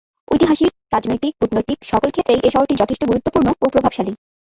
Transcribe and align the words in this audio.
ঐতিহাসিক, 0.27 0.71
রাজনৈতিক, 0.93 1.33
কূটনৈতিক, 1.39 1.77
সকল 1.83 2.09
ক্ষেত্রেই 2.11 2.39
এ 2.43 2.49
শহরটি 2.53 2.73
যথেষ্ট 2.81 3.01
গুরুত্বপূর্ণ 3.05 3.47
ও 3.55 3.65
প্রভাবশালী। 3.73 4.13